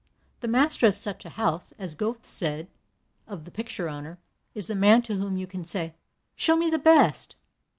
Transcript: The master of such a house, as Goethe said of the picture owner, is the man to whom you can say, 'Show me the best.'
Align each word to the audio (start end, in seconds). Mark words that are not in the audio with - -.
The 0.39 0.47
master 0.47 0.87
of 0.87 0.97
such 0.97 1.25
a 1.25 1.29
house, 1.37 1.73
as 1.77 1.93
Goethe 1.93 2.25
said 2.25 2.67
of 3.27 3.45
the 3.45 3.51
picture 3.51 3.87
owner, 3.87 4.17
is 4.55 4.65
the 4.65 4.73
man 4.75 5.03
to 5.03 5.13
whom 5.17 5.37
you 5.37 5.45
can 5.45 5.63
say, 5.63 5.93
'Show 6.35 6.55
me 6.57 6.71
the 6.71 6.79
best.' 6.79 7.35